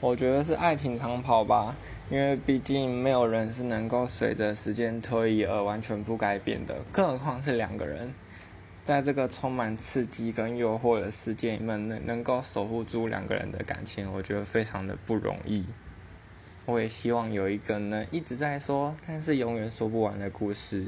[0.00, 1.74] 我觉得是爱情长跑吧
[2.10, 8.12] 因为毕竟没有人是能够随着时间推移而完全不改变的更何况是两个人。
[8.84, 15.64] 在这个充满刺激跟诱惑的世界里面能能够守护住两个人的感情我觉得非常的不容易。
[16.66, 20.86] 我也希望有一个能一直在说但是永远说不完的故事。